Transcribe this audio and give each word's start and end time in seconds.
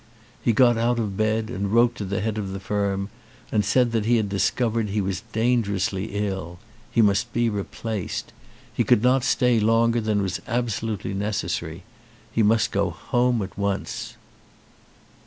He 0.41 0.51
got 0.51 0.79
out 0.79 0.97
of 0.97 1.15
bed 1.15 1.51
and 1.51 1.71
wrote 1.71 1.93
to 1.93 2.05
the 2.05 2.21
head 2.21 2.39
of 2.39 2.53
the 2.53 2.59
firm 2.59 3.09
and 3.51 3.63
said 3.63 3.93
he 3.93 4.17
had 4.17 4.29
discovered 4.29 4.89
he 4.89 4.99
was 4.99 5.21
dangerously 5.31 6.15
ill. 6.27 6.57
He 6.89 7.03
must 7.03 7.31
be 7.33 7.51
replaced. 7.51 8.33
He 8.73 8.83
could 8.83 9.03
not 9.03 9.23
stay 9.23 9.59
longer 9.59 10.01
than 10.01 10.23
was 10.23 10.41
absolutely 10.47 11.13
necessary. 11.13 11.83
He 12.31 12.41
must 12.41 12.71
go 12.71 12.89
home 12.89 13.43
at 13.43 13.55
once. 13.59 14.15